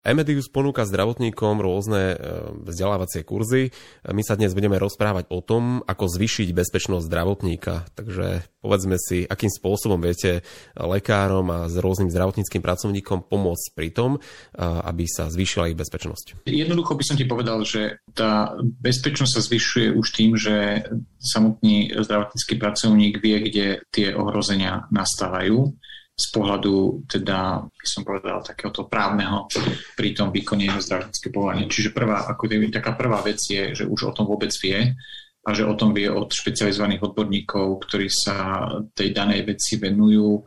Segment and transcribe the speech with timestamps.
[0.00, 2.16] Emedius ponúka zdravotníkom rôzne e,
[2.64, 3.68] vzdelávacie kurzy.
[4.08, 7.84] My sa dnes budeme rozprávať o tom, ako zvyšiť bezpečnosť zdravotníka.
[7.92, 10.40] Takže povedzme si, akým spôsobom viete
[10.72, 14.18] lekárom a s rôznym zdravotníckým pracovníkom pomôcť pri tom, e,
[14.64, 16.48] aby sa zvýšila ich bezpečnosť.
[16.48, 20.80] Jednoducho by som ti povedal, že tá bezpečnosť sa zvyšuje už tým, že
[21.20, 25.76] samotný zdravotnícky pracovník vie, kde tie ohrozenia nastávajú
[26.20, 29.48] z pohľadu, teda, by som povedal, takéhoto právneho
[29.96, 31.72] pri tom výkone jeho zdravotníckej povolania.
[31.72, 34.92] Čiže prvá, ako taká prvá vec je, že už o tom vôbec vie
[35.40, 40.44] a že o tom vie od špecializovaných odborníkov, ktorí sa tej danej veci venujú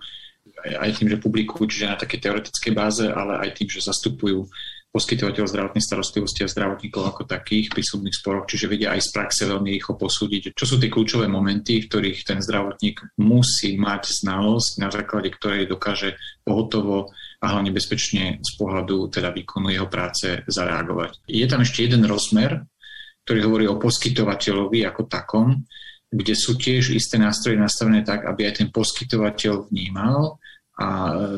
[0.64, 4.48] aj tým, že publikujú, čiže na takej teoretickej báze, ale aj tým, že zastupujú
[4.94, 9.42] poskytovateľ zdravotnej starostlivosti a zdravotníkov ako takých pri súdnych sporoch, čiže vedia aj z praxe
[9.50, 14.72] veľmi rýchlo posúdiť, čo sú tie kľúčové momenty, v ktorých ten zdravotník musí mať znalosť,
[14.78, 16.14] na základe ktorej dokáže
[16.46, 17.10] pohotovo
[17.42, 21.26] a hlavne bezpečne z pohľadu teda výkonu jeho práce zareagovať.
[21.26, 22.62] Je tam ešte jeden rozmer,
[23.26, 25.66] ktorý hovorí o poskytovateľovi ako takom,
[26.14, 30.38] kde sú tiež isté nástroje nastavené tak, aby aj ten poskytovateľ vnímal
[30.78, 30.88] a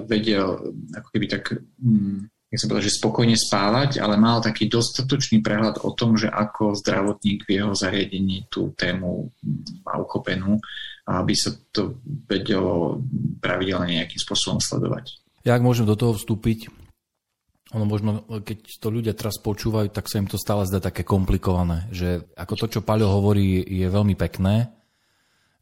[0.03, 5.83] vedel ako keby tak mm, nechcem povedať, že spokojne spávať, ale mal taký dostatočný prehľad
[5.83, 9.27] o tom, že ako zdravotník v jeho zariadení tú tému
[9.83, 10.63] má uchopenú
[11.05, 12.97] aby sa to vedelo
[13.37, 15.21] pravidelne nejakým spôsobom sledovať.
[15.45, 16.73] Ja ak môžem do toho vstúpiť,
[17.69, 21.85] ono možno, keď to ľudia teraz počúvajú, tak sa im to stále zdá také komplikované,
[21.93, 24.73] že ako to, čo Paľo hovorí, je veľmi pekné,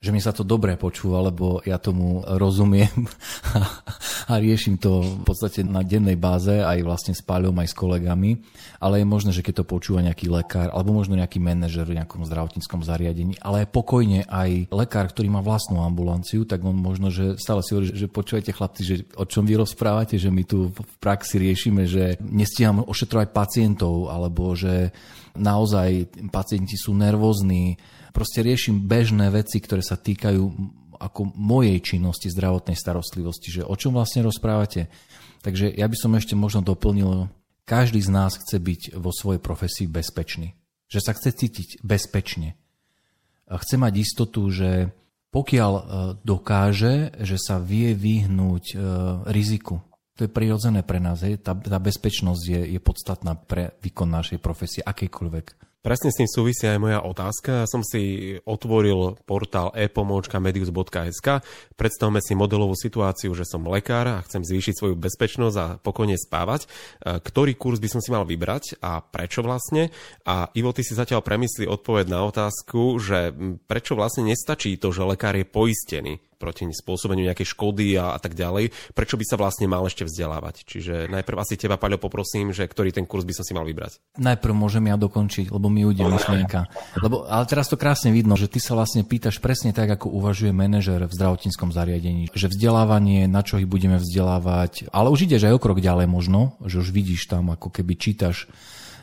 [0.04, 3.08] že mi sa to dobre počúva, lebo ja tomu rozumiem
[4.32, 8.44] a riešim to v podstate na dennej báze aj vlastne s Páľom, aj s kolegami,
[8.84, 12.28] ale je možné, že keď to počúva nejaký lekár alebo možno nejaký manažer v nejakom
[12.28, 17.40] zdravotníckom zariadení, ale aj pokojne aj lekár, ktorý má vlastnú ambulanciu, tak on možno, že
[17.40, 20.96] stále si hovorí, že počúvajte chlapci, že o čom vy rozprávate, že my tu v
[21.00, 24.92] praxi riešime, že nestíham ošetrovať pacientov alebo že
[25.34, 27.78] naozaj pacienti sú nervózni,
[28.14, 30.44] proste riešim bežné veci, ktoré sa týkajú
[31.04, 34.88] ako mojej činnosti zdravotnej starostlivosti, že o čom vlastne rozprávate.
[35.44, 37.28] Takže ja by som ešte možno doplnil,
[37.68, 40.56] každý z nás chce byť vo svojej profesii bezpečný.
[40.88, 42.56] Že sa chce cítiť bezpečne.
[43.48, 44.96] Chce mať istotu, že
[45.34, 45.84] pokiaľ e,
[46.22, 48.76] dokáže, že sa vie vyhnúť e,
[49.34, 49.82] riziku.
[50.14, 51.26] To je prirodzené pre nás.
[51.26, 51.42] Hej?
[51.42, 55.74] Tá, tá bezpečnosť je, je podstatná pre výkon našej profesie, akejkoľvek.
[55.84, 57.52] Presne s tým súvisia aj moja otázka.
[57.60, 61.44] Ja som si otvoril portál e-pomočka.medius.sk.
[61.76, 66.64] Predstavme si modelovú situáciu, že som lekár a chcem zvýšiť svoju bezpečnosť a pokojne spávať.
[66.64, 66.68] E,
[67.20, 69.92] ktorý kurz by som si mal vybrať a prečo vlastne?
[70.24, 73.36] A Ivo, ty si zatiaľ premyslí odpoveď na otázku, že
[73.68, 78.36] prečo vlastne nestačí to, že lekár je poistený proti spôsobeniu nejakej škody a, a tak
[78.36, 80.68] ďalej, prečo by sa vlastne mal ešte vzdelávať?
[80.68, 84.20] Čiže najprv asi teba, Paľo, poprosím, že ktorý ten kurz by som si mal vybrať.
[84.20, 86.68] Najprv môžem ja dokončiť, lebo mi ujde myšlienka.
[87.00, 90.52] Lebo, ale teraz to krásne vidno, že ty sa vlastne pýtaš presne tak, ako uvažuje
[90.52, 92.28] manažer v zdravotníckom zariadení.
[92.34, 96.60] Že vzdelávanie, na čo ich budeme vzdelávať, ale už ideš aj o krok ďalej možno,
[96.66, 98.50] že už vidíš tam, ako keby čítaš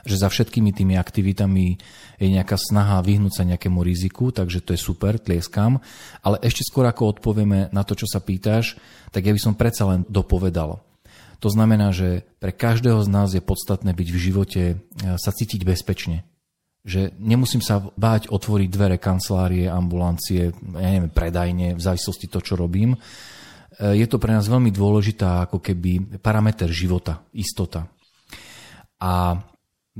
[0.04, 1.76] že za všetkými tými aktivitami
[2.20, 5.80] je nejaká snaha vyhnúť sa nejakému riziku, takže to je super, tlieskam.
[6.20, 8.76] Ale ešte skôr ako odpovieme na to, čo sa pýtaš,
[9.12, 10.80] tak ja by som predsa len dopovedal.
[11.40, 14.76] To znamená, že pre každého z nás je podstatné byť v živote, e,
[15.16, 16.28] sa cítiť bezpečne.
[16.84, 22.60] Že nemusím sa báť otvoriť dvere kancelárie, ambulancie, ja neviem, predajne, v závislosti to, čo
[22.60, 22.92] robím.
[22.92, 22.98] E,
[23.96, 27.88] je to pre nás veľmi dôležitá ako keby parameter života, istota.
[29.00, 29.40] A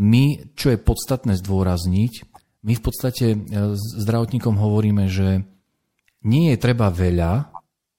[0.01, 2.13] my, čo je podstatné zdôrazniť,
[2.65, 3.39] my v podstate e,
[3.77, 5.45] zdravotníkom hovoríme, že
[6.25, 7.53] nie je treba veľa,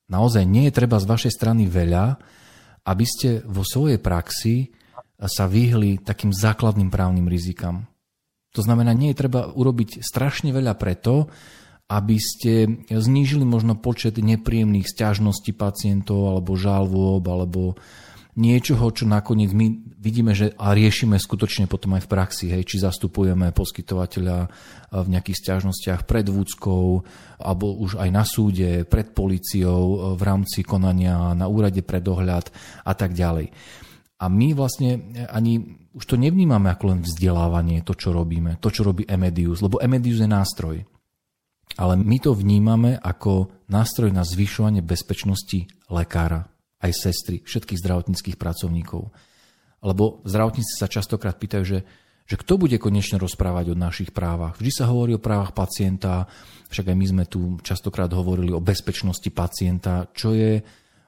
[0.09, 2.17] naozaj nie je treba z vašej strany veľa,
[2.89, 4.73] aby ste vo svojej praxi
[5.21, 7.85] sa vyhli takým základným právnym rizikám.
[8.57, 11.29] To znamená, nie je treba urobiť strašne veľa preto,
[11.91, 17.75] aby ste znížili možno počet nepríjemných stiažností pacientov alebo žalôb alebo
[18.35, 22.79] niečoho, čo nakoniec my vidíme, že a riešime skutočne potom aj v praxi, hej, či
[22.79, 24.37] zastupujeme poskytovateľa
[24.91, 27.03] v nejakých stiažnostiach pred vúckou,
[27.39, 32.51] alebo už aj na súde, pred policiou, v rámci konania na úrade pre dohľad
[32.83, 33.51] a tak ďalej.
[34.21, 35.01] A my vlastne
[35.33, 39.81] ani už to nevnímame ako len vzdelávanie, to, čo robíme, to, čo robí Emedius, lebo
[39.81, 40.77] Emedius je nástroj.
[41.79, 46.50] Ale my to vnímame ako nástroj na zvyšovanie bezpečnosti lekára,
[46.81, 49.13] aj sestry, všetkých zdravotníckých pracovníkov.
[49.81, 51.79] Lebo zdravotníci sa častokrát pýtajú, že,
[52.25, 54.57] že kto bude konečne rozprávať o našich právach.
[54.57, 56.29] Vždy sa hovorí o právach pacienta,
[56.69, 60.61] však aj my sme tu častokrát hovorili o bezpečnosti pacienta, čo je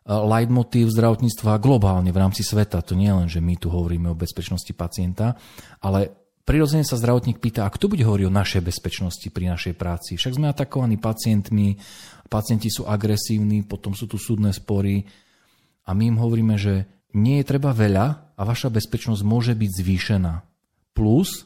[0.03, 2.83] leitmotív zdravotníctva globálne v rámci sveta.
[2.83, 5.39] To nie je len, že my tu hovoríme o bezpečnosti pacienta,
[5.79, 6.11] ale
[6.43, 10.19] prirodzene sa zdravotník pýta, a kto bude hovoriť o našej bezpečnosti pri našej práci?
[10.19, 11.79] Však sme atakovaní pacientmi,
[12.27, 15.07] pacienti sú agresívni, potom sú tu súdne spory
[15.83, 20.33] a my im hovoríme, že nie je treba veľa a vaša bezpečnosť môže byť zvýšená.
[20.97, 21.45] Plus,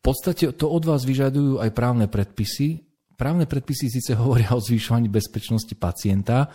[0.00, 2.82] podstate to od vás vyžadujú aj právne predpisy.
[3.14, 6.48] Právne predpisy síce hovoria o zvyšovaní bezpečnosti pacienta,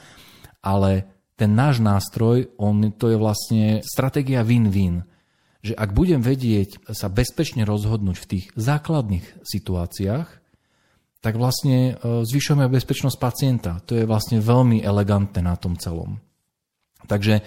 [0.66, 5.04] ale ten náš nástroj, on, to je vlastne stratégia win-win.
[5.62, 10.28] Že ak budem vedieť sa bezpečne rozhodnúť v tých základných situáciách,
[11.26, 13.82] tak vlastne e, zvyšujeme bezpečnosť pacienta.
[13.90, 16.22] To je vlastne veľmi elegantné na tom celom.
[17.06, 17.42] Takže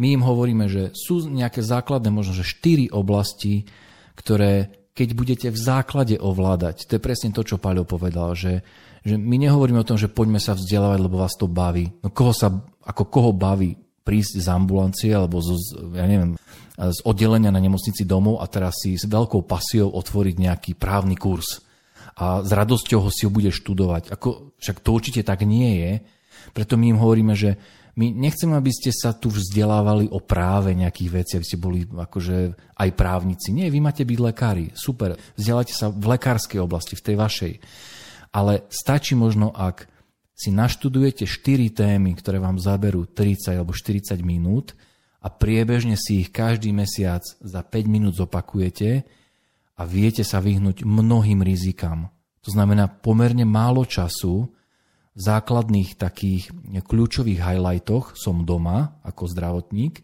[0.00, 3.68] my im hovoríme, že sú nejaké základné, možno že štyri oblasti,
[4.16, 8.60] ktoré keď budete v základe ovládať, to je presne to, čo Paľo povedal, že,
[9.00, 11.88] že my nehovoríme o tom, že poďme sa vzdelávať, lebo vás to baví.
[12.04, 12.52] No koho sa,
[12.84, 13.72] ako koho baví
[14.04, 15.56] prísť z ambulancie alebo zo,
[15.96, 16.36] ja neviem,
[16.76, 21.64] z oddelenia na nemocnici domov a teraz si s veľkou pasiou otvoriť nejaký právny kurz
[22.16, 24.12] a s radosťou ho si ho bude študovať.
[24.12, 25.92] Ako, však to určite tak nie je.
[26.52, 27.56] Preto my im hovoríme, že
[27.92, 32.56] my nechceme, aby ste sa tu vzdelávali o práve nejakých vecí, aby ste boli akože
[32.80, 33.52] aj právnici.
[33.52, 34.72] Nie, vy máte byť lekári.
[34.72, 35.20] Super.
[35.36, 37.54] Vzdelajte sa v lekárskej oblasti, v tej vašej.
[38.32, 39.92] Ale stačí možno, ak
[40.32, 44.72] si naštudujete 4 témy, ktoré vám zaberú 30 alebo 40 minút
[45.20, 49.04] a priebežne si ich každý mesiac za 5 minút zopakujete
[49.76, 52.08] a viete sa vyhnúť mnohým rizikám.
[52.42, 54.50] To znamená pomerne málo času,
[55.12, 60.00] základných takých kľúčových highlightoch som doma ako zdravotník,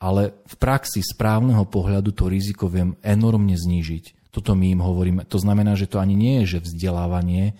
[0.00, 4.28] ale v praxi správneho pohľadu to riziko viem enormne znížiť.
[4.32, 5.24] Toto my im hovoríme.
[5.32, 7.56] To znamená, že to ani nie je, že vzdelávanie,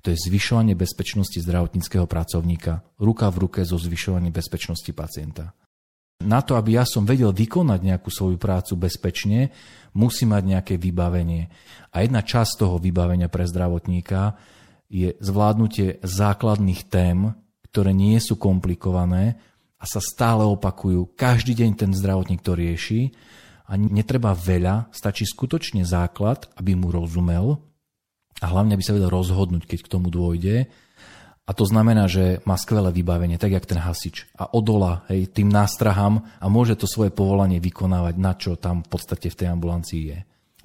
[0.00, 5.52] to je zvyšovanie bezpečnosti zdravotníckého pracovníka ruka v ruke so zvyšovaním bezpečnosti pacienta.
[6.20, 9.52] Na to, aby ja som vedel vykonať nejakú svoju prácu bezpečne,
[9.96, 11.48] musí mať nejaké vybavenie.
[11.96, 14.36] A jedna časť toho vybavenia pre zdravotníka
[14.90, 17.30] je zvládnutie základných tém,
[17.70, 19.38] ktoré nie sú komplikované
[19.78, 21.14] a sa stále opakujú.
[21.14, 23.14] Každý deň ten zdravotník to rieši
[23.70, 27.62] a netreba veľa, stačí skutočne základ, aby mu rozumel
[28.42, 30.66] a hlavne, aby sa vedel rozhodnúť, keď k tomu dôjde.
[31.46, 34.26] A to znamená, že má skvelé vybavenie, tak jak ten hasič.
[34.38, 38.90] A odola hej, tým nástrahám a môže to svoje povolanie vykonávať, na čo tam v
[38.90, 40.18] podstate v tej ambulancii je.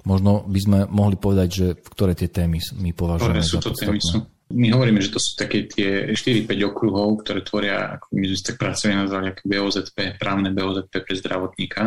[0.06, 3.98] Možno by sme mohli povedať, že v ktoré tie témy my považujeme sú to témy?
[3.98, 4.22] sú,
[4.54, 8.56] My hovoríme, že to sú také tie 4-5 okruhov, ktoré tvoria, ako my sme tak
[8.62, 11.82] pracovali nazvali, ako BOZP, právne BOZP pre zdravotníka.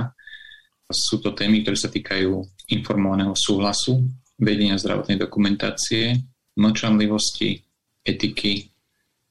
[0.92, 2.44] Sú to témy, ktoré sa týkajú
[2.76, 4.04] informovaného súhlasu,
[4.36, 6.20] vedenia zdravotnej dokumentácie,
[6.60, 7.64] mlčanlivosti,
[8.04, 8.68] etiky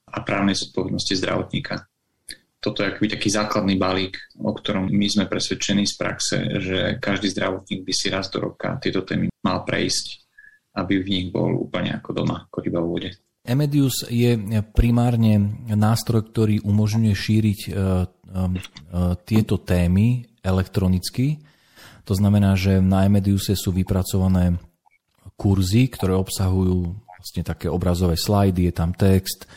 [0.09, 1.88] a právnej zodpovednosti zdravotníka
[2.59, 7.31] toto je akoby taký základný balík, o ktorom my sme presvedčení z praxe, že každý
[7.31, 10.05] zdravotník by si raz do roka tieto témy mal prejsť,
[10.75, 13.09] aby v nich bol úplne ako doma, ako ryba v vode.
[13.47, 14.35] Emedius je
[14.75, 15.39] primárne
[15.71, 21.39] nástroj, ktorý umožňuje šíriť uh, uh, tieto témy elektronicky.
[22.03, 24.59] To znamená, že na Emediuse sú vypracované
[25.39, 29.47] kurzy, ktoré obsahujú vlastne také obrazové slajdy, je tam text,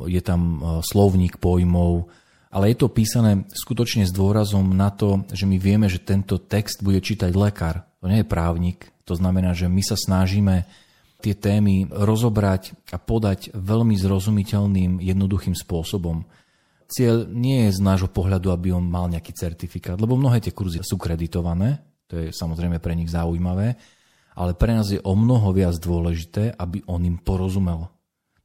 [0.00, 2.08] je tam slovník pojmov,
[2.56, 6.80] ale je to písané skutočne s dôrazom na to, že my vieme, že tento text
[6.80, 7.84] bude čítať lekár.
[8.00, 8.88] To nie je právnik.
[9.04, 10.64] To znamená, že my sa snažíme
[11.20, 16.24] tie témy rozobrať a podať veľmi zrozumiteľným, jednoduchým spôsobom.
[16.88, 20.80] Cieľ nie je z nášho pohľadu, aby on mal nejaký certifikát, lebo mnohé tie kurzy
[20.80, 23.76] sú kreditované, to je samozrejme pre nich zaujímavé,
[24.32, 27.92] ale pre nás je o mnoho viac dôležité, aby on im porozumel.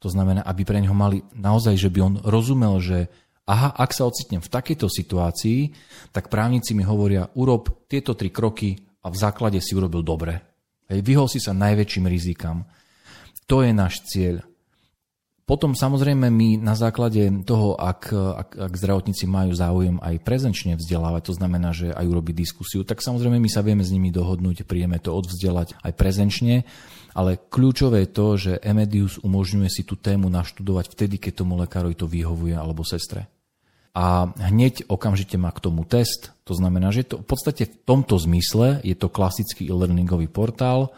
[0.03, 3.07] To znamená, aby pre neho mali naozaj, že by on rozumel, že
[3.47, 5.59] aha, ak sa ocitnem v takejto situácii,
[6.13, 10.33] tak právnici mi hovoria, urob tieto tri kroky a v základe si urobil dobre.
[10.91, 12.67] Vyhol si sa najväčším rizikám.
[13.47, 14.43] To je náš cieľ.
[15.51, 21.27] Potom samozrejme my na základe toho, ak, ak, ak zdravotníci majú záujem aj prezenčne vzdelávať,
[21.27, 24.95] to znamená, že aj urobiť diskusiu, tak samozrejme my sa vieme s nimi dohodnúť, príjeme
[25.03, 26.63] to odvzdelať aj prezenčne,
[27.11, 31.99] ale kľúčové je to, že Emedius umožňuje si tú tému naštudovať vtedy, keď tomu lekárovi
[31.99, 33.27] to vyhovuje alebo sestre
[33.91, 36.31] a hneď okamžite má k tomu test.
[36.47, 40.95] To znamená, že to v podstate v tomto zmysle je to klasický e-learningový portál,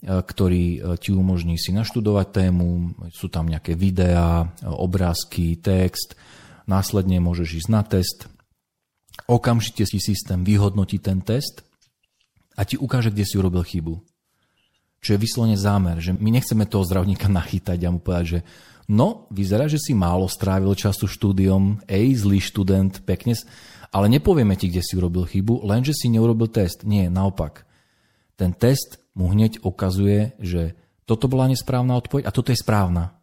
[0.00, 6.16] ktorý e, ti umožní si naštudovať tému, sú tam nejaké videá, e, obrázky, text,
[6.64, 8.18] následne môžeš ísť na test,
[9.28, 11.60] okamžite si systém vyhodnotí ten test
[12.56, 14.00] a ti ukáže, kde si urobil chybu.
[15.00, 18.40] Čo je vyslovene zámer, že my nechceme toho zdravníka nachytať a mu povedať, že
[18.90, 23.38] No, vyzerá, že si málo strávil času štúdiom, ej, zlý študent, pekne,
[23.94, 26.82] ale nepovieme ti, kde si urobil chybu, lenže si neurobil test.
[26.82, 27.69] Nie, naopak.
[28.40, 30.72] Ten test mu hneď ukazuje, že
[31.04, 33.20] toto bola nesprávna odpoveď a toto je správna.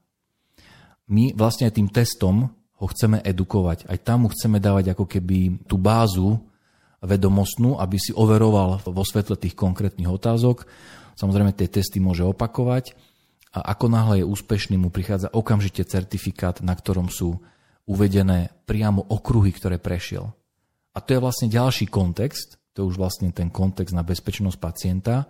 [1.09, 3.89] My vlastne tým testom ho chceme edukovať.
[3.89, 6.37] Aj tam mu chceme dávať ako keby tú bázu
[7.01, 10.69] vedomostnú, aby si overoval vo svetle tých konkrétnych otázok.
[11.17, 12.93] Samozrejme, tie testy môže opakovať
[13.57, 17.41] a ako náhle je úspešný, mu prichádza okamžite certifikát, na ktorom sú
[17.89, 20.29] uvedené priamo okruhy, ktoré prešiel.
[20.93, 25.25] A to je vlastne ďalší kontext, to už vlastne ten kontext na bezpečnosť pacienta,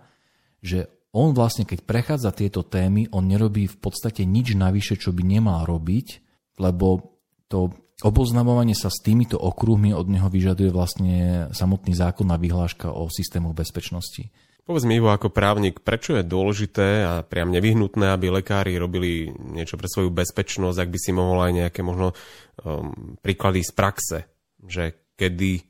[0.60, 5.24] že on vlastne, keď prechádza tieto témy, on nerobí v podstate nič navyše, čo by
[5.24, 6.20] nemal robiť,
[6.60, 7.16] lebo
[7.48, 7.72] to
[8.04, 13.56] oboznamovanie sa s týmito okruhmi od neho vyžaduje vlastne samotný zákon a vyhláška o systémoch
[13.56, 14.28] bezpečnosti.
[14.68, 19.80] Povedz mi, Ivo, ako právnik, prečo je dôležité a priam nevyhnutné, aby lekári robili niečo
[19.80, 24.18] pre svoju bezpečnosť, ak by si mohol aj nejaké možno um, príklady z praxe,
[24.60, 25.67] že kedy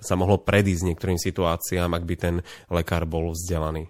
[0.00, 2.34] sa mohlo predísť niektorým situáciám, ak by ten
[2.72, 3.88] lekár bol vzdelaný?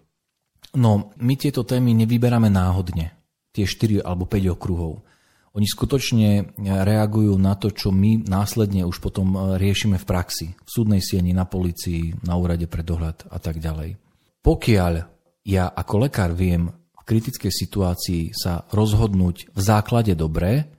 [0.77, 3.11] No, my tieto témy nevyberáme náhodne,
[3.51, 5.03] tie 4 alebo 5 okruhov.
[5.51, 10.71] Oni skutočne reagujú na to, čo my následne už potom e, riešime v praxi, v
[10.71, 13.99] súdnej sieni, na policii, na úrade pre dohľad a tak ďalej.
[14.47, 14.93] Pokiaľ
[15.43, 20.71] ja ako lekár viem v kritickej situácii sa rozhodnúť v základe dobre,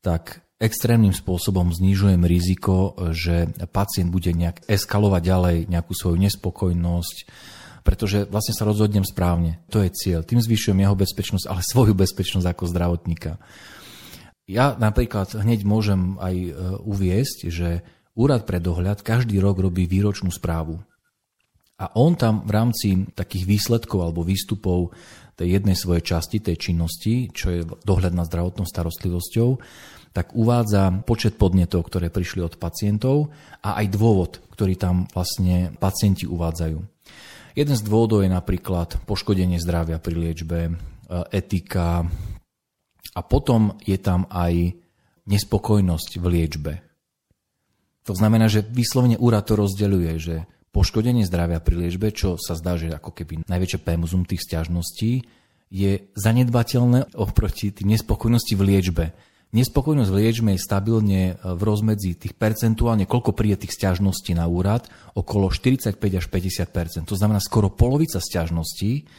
[0.00, 7.16] tak extrémnym spôsobom znižujem riziko, že pacient bude nejak eskalovať ďalej nejakú svoju nespokojnosť,
[7.80, 9.64] pretože vlastne sa rozhodnem správne.
[9.72, 10.20] To je cieľ.
[10.20, 13.40] Tým zvyšujem jeho bezpečnosť, ale svoju bezpečnosť ako zdravotníka.
[14.44, 16.50] Ja napríklad hneď môžem aj e,
[16.84, 17.80] uviesť, že
[18.18, 20.82] Úrad pre dohľad každý rok robí výročnú správu.
[21.80, 24.92] A on tam v rámci takých výsledkov alebo výstupov
[25.40, 29.48] tej jednej svojej časti, tej činnosti, čo je dohľad nad zdravotnou starostlivosťou,
[30.10, 33.30] tak uvádza počet podnetov, ktoré prišli od pacientov
[33.62, 36.78] a aj dôvod, ktorý tam vlastne pacienti uvádzajú.
[37.54, 40.72] Jeden z dôvodov je napríklad poškodenie zdravia pri liečbe, e,
[41.34, 42.06] etika
[43.14, 44.74] a potom je tam aj
[45.26, 46.72] nespokojnosť v liečbe.
[48.06, 50.36] To znamená, že vyslovene úrad to rozdeľuje, že
[50.70, 55.26] poškodenie zdravia pri liečbe, čo sa zdá, že ako keby najväčšie pémuzum tých stiažností,
[55.70, 59.04] je zanedbateľné oproti tým nespokojnosti v liečbe.
[59.50, 64.86] Nespokojnosť v liečbe je stabilne v rozmedzi tých percentuálne, koľko príde tých stiažností na úrad,
[65.18, 69.10] okolo 45 až 50% To znamená, skoro polovica stiažností,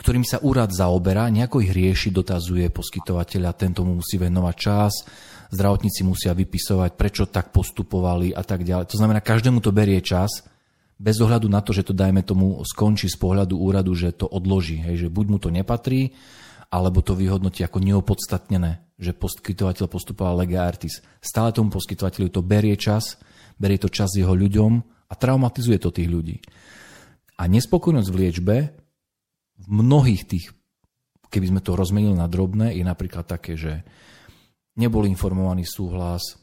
[0.00, 5.04] ktorým sa úrad zaoberá, nejako ich rieši, dotazuje poskytovateľa, tento mu musí venovať čas,
[5.52, 8.88] zdravotníci musia vypisovať, prečo tak postupovali a tak ďalej.
[8.88, 10.40] To znamená, každému to berie čas,
[10.96, 14.80] bez ohľadu na to, že to dajme tomu skončí z pohľadu úradu, že to odloží,
[14.80, 16.16] hej, že buď mu to nepatrí,
[16.70, 21.00] alebo to vyhodnotí ako neopodstatnené že poskytovateľ postupoval lega artis.
[21.24, 23.16] Stále tomu poskytovateľu to berie čas,
[23.56, 24.72] berie to čas jeho ľuďom
[25.08, 26.36] a traumatizuje to tých ľudí.
[27.40, 28.56] A nespokojnosť v liečbe
[29.56, 30.52] v mnohých tých,
[31.32, 33.80] keby sme to rozmenili na drobné, je napríklad také, že
[34.76, 36.36] nebol informovaný súhlas,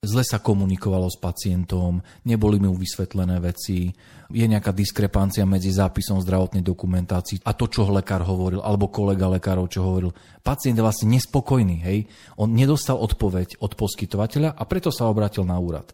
[0.00, 3.92] zle sa komunikovalo s pacientom, neboli mu vysvetlené veci,
[4.32, 9.68] je nejaká diskrepancia medzi zápisom zdravotnej dokumentácii a to, čo lekár hovoril, alebo kolega lekárov,
[9.68, 10.16] čo hovoril.
[10.40, 12.08] Pacient je vlastne nespokojný, hej?
[12.40, 15.92] On nedostal odpoveď od poskytovateľa a preto sa obrátil na úrad.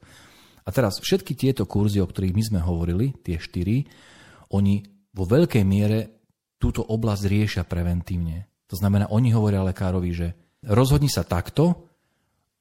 [0.63, 3.91] A teraz všetky tieto kurzy, o ktorých my sme hovorili, tie štyri,
[4.55, 4.87] oni
[5.19, 5.99] vo veľkej miere
[6.63, 8.47] túto oblasť riešia preventívne.
[8.71, 10.29] To znamená, oni hovoria lekárovi, že
[10.63, 11.91] rozhodni sa takto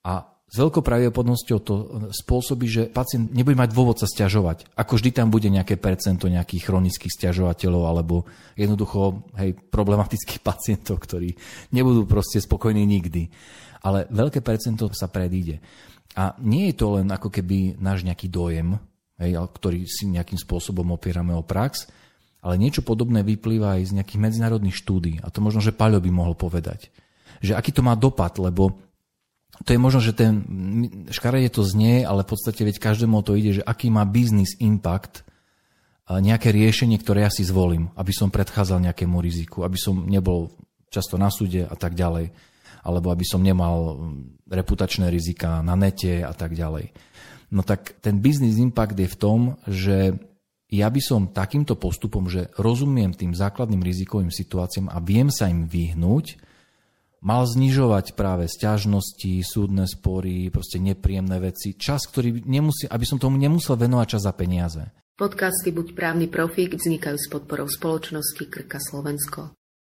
[0.06, 1.74] a s veľkou pravdepodobnosťou to
[2.14, 4.70] spôsobí, že pacient nebude mať dôvod sa stiažovať.
[4.78, 11.34] Ako vždy tam bude nejaké percento nejakých chronických stiažovateľov alebo jednoducho hej, problematických pacientov, ktorí
[11.74, 13.28] nebudú proste spokojní nikdy.
[13.82, 15.62] Ale veľké percento sa predíde.
[16.16, 18.78] A nie je to len ako keby náš nejaký dojem,
[19.18, 21.90] hej, ktorý si nejakým spôsobom opierame o prax,
[22.46, 25.18] ale niečo podobné vyplýva aj z nejakých medzinárodných štúdí.
[25.26, 26.94] A to možno, že Paľo by mohol povedať.
[27.42, 28.85] Že aký to má dopad, lebo
[29.64, 30.44] to je možno, že ten
[31.08, 35.24] škarede to znie, ale v podstate veď každému to ide, že aký má business impact
[36.06, 40.54] nejaké riešenie, ktoré ja si zvolím, aby som predchádzal nejakému riziku, aby som nebol
[40.92, 42.30] často na súde a tak ďalej,
[42.86, 43.98] alebo aby som nemal
[44.46, 46.94] reputačné rizika na nete a tak ďalej.
[47.50, 50.14] No tak ten business impact je v tom, že
[50.70, 55.66] ja by som takýmto postupom, že rozumiem tým základným rizikovým situáciám a viem sa im
[55.66, 56.38] vyhnúť,
[57.26, 61.74] mal znižovať práve sťažnosti, súdne spory, proste nepríjemné veci.
[61.74, 64.84] Čas, ktorý nemusí, aby som tomu nemusel venovať čas za peniaze.
[65.18, 69.58] Podcasty Buď právny profík vznikajú s podporou spoločnosti Krka Slovensko.